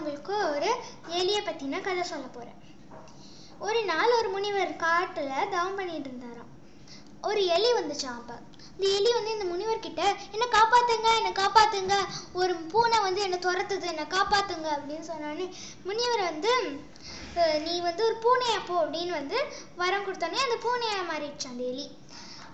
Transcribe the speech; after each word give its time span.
உங்களுக்கு 0.00 0.34
ஒரு 0.54 0.68
எலியை 1.18 1.40
பற்றின 1.46 1.80
கதை 1.86 2.02
சொல்ல 2.10 2.26
போகிறேன் 2.34 2.58
ஒரு 3.66 3.80
நாள் 3.90 4.14
ஒரு 4.18 4.28
முனிவர் 4.34 4.70
காட்டில் 4.82 5.48
தவம் 5.54 5.76
பண்ணிட்டு 5.78 6.08
இருந்தாராம். 6.10 6.48
ஒரு 7.28 7.40
எலி 7.54 7.70
வந்துச்சாம் 7.78 8.18
அப்போ. 8.20 8.36
இந்த 8.74 8.86
எலி 8.98 9.10
வந்து 9.16 9.34
இந்த 9.36 9.46
முனிவர்கிட்ட 9.50 10.02
என்னை 10.34 10.46
காப்பாத்துங்க 10.54 11.08
என்னை 11.18 11.32
காப்பாத்துங்க. 11.40 11.96
ஒரு 12.40 12.54
பூனை 12.72 12.98
வந்து 13.06 13.20
என்னை 13.26 13.38
துரத்துது 13.46 13.86
என்னை 13.92 14.06
காப்பாத்துங்க 14.16 14.68
அப்படின்னு 14.76 15.08
சொன்னோடனே 15.10 15.46
முனிவர் 15.88 16.22
வந்து 16.30 16.52
நீ 17.66 17.74
வந்து 17.88 18.02
ஒரு 18.08 18.16
பூனையா 18.24 18.58
போ 18.68 18.76
அப்படின்னு 18.84 19.14
வந்து 19.20 19.38
வரம் 19.82 20.06
கொடுத்தோடனே 20.06 20.40
அந்த 20.46 20.58
பூனையா 20.66 20.98
மாறிடுச்சு 21.12 21.52
அந்த 21.52 21.64
எலி. 21.72 21.86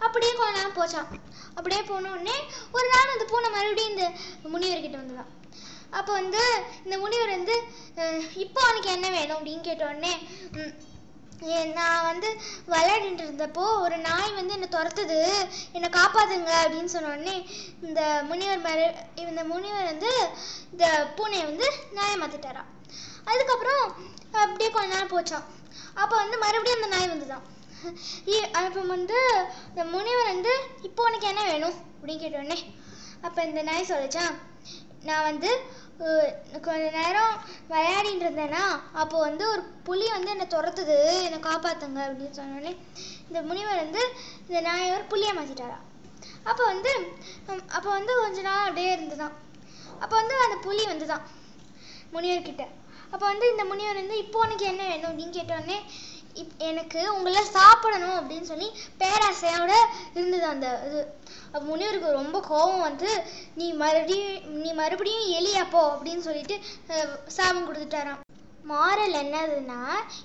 அப்படியே 0.04 0.32
கொஞ்ச 0.40 0.52
நேரம் 0.58 0.78
போச்சான் 0.80 1.10
அப்படியே 1.58 1.82
போன 1.92 2.10
உடனே 2.16 2.36
ஒரு 2.76 2.86
நாள் 2.94 3.14
அந்த 3.14 3.26
பூனை 3.32 3.50
மறுபடியும் 3.56 3.92
இந்த 3.94 4.06
முனிவர்கிட்ட 4.54 4.96
வந்துதான். 5.02 5.32
அப்போ 5.92 6.12
வந்து 6.12 6.42
இந்த 6.84 6.98
முனிவர் 6.98 7.30
வந்து 7.30 7.54
இப்போ 8.38 8.60
உனக்கு 8.68 8.90
என்ன 8.90 9.10
வேணும்? 9.10 9.38
அப்படின்னு 9.38 9.60
கேட்ட 9.60 9.84
உடனே 9.86 10.12
நான் 11.74 12.04
வந்து 12.04 12.28
விளையாடிட்டு 12.68 13.22
இருந்தப்போ 13.24 13.64
ஒரு 13.80 13.96
நாய் 13.98 14.32
வந்து 14.32 14.52
என்னை 14.52 14.68
துரத்துது. 14.68 15.18
என்னை 15.72 15.88
காப்பாத்துங்க. 15.90 16.52
அப்படின்னு 16.62 16.94
சொன்னோடனே 16.94 17.34
இந்த 17.82 18.00
முனிவர் 18.22 18.58
மறு 18.58 18.86
இந்த 19.24 19.44
முனிவர் 19.44 19.84
வந்து 19.84 20.10
இந்த 20.72 20.86
பூனையை 21.16 21.44
வந்து 21.44 21.66
நாயை 21.92 22.16
மாற்றிட்டாரா 22.16 22.62
அதுக்கப்புறம் 23.24 23.84
அப்படியே 24.36 24.70
கொஞ்ச 24.70 24.94
நேரம் 24.94 25.12
போச்சான் 25.12 25.46
அப்போ 25.94 26.16
வந்து 26.16 26.38
மறுபடியும் 26.38 26.78
அந்த 26.78 26.96
நாய் 26.96 27.12
வந்துதான் 27.12 27.44
இ- 28.26 28.50
அப்போ 28.58 28.80
வந்து 28.88 29.18
இந்த 29.68 29.84
முனிவர் 29.84 30.26
வந்து 30.26 30.52
இப்போ 30.82 31.02
உனக்கு 31.04 31.26
என்ன 31.26 31.42
வேணும்? 31.44 31.76
அப்படின்னு 31.94 32.22
கேட்டோடனே 32.22 32.58
அப்போ 33.22 33.42
இந்த 33.42 33.62
நாய் 33.62 33.90
சொல்லிச்சான் 33.90 34.34
நான் 35.08 35.26
வந்து 35.30 35.50
கொஞ்ச 36.66 36.84
நேரம் 36.98 37.34
விளையாடிட்டு 37.70 38.24
இருந்தேனா 38.26 38.62
அப்போ 39.02 39.16
வந்து 39.26 39.44
ஒரு 39.52 39.62
புலி 39.88 40.06
வந்து 40.14 40.32
என்னை 40.34 40.46
துரத்துது 40.54 40.96
என்னை 41.26 41.38
காப்பாத்துங்க 41.48 42.00
அப்படின்னு 42.06 42.38
சொன்னோடனே 42.38 42.72
இந்த 43.28 43.40
முனிவர் 43.48 43.82
வந்து 43.84 44.02
இந்த 44.48 44.60
நாயை 44.68 44.88
ஒரு 44.96 45.04
புலியை 45.12 45.32
மாத்திட்டாரா. 45.38 45.78
அப்போ 46.50 46.62
வந்து 46.72 46.90
அப்போ 47.76 47.88
வந்து 47.98 48.12
கொஞ்ச 48.22 48.40
நாள் 48.48 48.66
அப்படியே 48.66 48.90
இருந்துதான். 48.96 49.34
அப்போ 50.02 50.14
வந்து 50.20 50.34
அந்த 50.46 50.56
புலி 50.66 50.82
வந்துதான் 50.92 51.24
முனிவர்கிட்ட. 52.14 52.64
அப்போ 53.12 53.24
வந்து 53.30 53.46
இந்த 53.52 53.64
முனிவர் 53.70 54.00
வந்து 54.02 54.16
இப்போ 54.24 54.38
உனக்கு 54.44 54.64
என்ன 54.72 54.82
வேணும்? 54.90 55.10
அப்படின்னு 55.10 55.36
கேட்டோடனே 55.38 55.78
இப் 56.42 56.54
எனக்கு 56.70 57.00
உங்களை 57.14 57.42
சாப்பிடணும் 57.56 58.18
அப்படின்னு 58.20 58.50
சொல்லி 58.52 58.68
பேராசையோட 59.02 59.72
இருந்தது 60.16 60.46
அந்த 60.54 60.68
இது. 60.88 61.00
முனிவருக்கு 61.68 62.18
ரொம்ப 62.20 62.36
கோபம் 62.50 62.86
வந்து 62.88 63.10
நீ 63.60 63.66
மறுபடியும் 63.82 64.38
நீ 64.62 64.70
மறுபடியும் 64.82 65.28
எலியா 65.38 65.64
போ 65.74 65.82
அப்படின்னு 65.94 66.26
சொல்லிட்டு 66.28 66.56
சாபம் 67.36 67.68
கொடுத்துட்டாராம். 67.68 68.22
மாறல் 68.70 69.16
என்னதுன்னா 69.20 69.80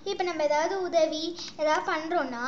இப்போ 0.10 0.24
நம்ம 0.28 0.44
ஏதாவது 0.48 0.76
உதவி 0.86 1.24
ஏதாவது 1.62 1.84
பண்ணுறோன்னா 1.90 2.46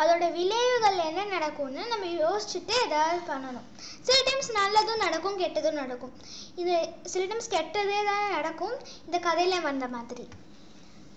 அதோட 0.00 0.24
விளைவுகள் 0.38 0.98
என்ன 1.08 1.26
நடக்கும்னு 1.34 1.82
நம்ம 1.92 2.08
யோசிச்சுட்டு 2.22 2.74
ஏதாவது 2.86 3.20
பண்ணணும். 3.28 3.68
சில 4.06 4.16
டைம்ஸ் 4.28 4.50
நல்லதும் 4.58 5.04
நடக்கும் 5.04 5.38
கெட்டதும் 5.42 5.80
நடக்கும். 5.82 6.14
இது 6.62 6.74
சில 7.12 7.22
டைம்ஸ் 7.30 7.54
கெட்டதே 7.56 8.00
தான் 8.10 8.34
நடக்கும். 8.36 8.76
இந்த 9.06 9.18
கதையில 9.28 9.60
வந்த 9.68 9.86
மாதிரி. 9.96 10.26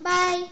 பாய் 0.08 0.44